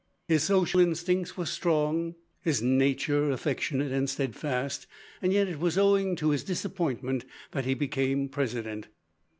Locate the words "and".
3.91-4.09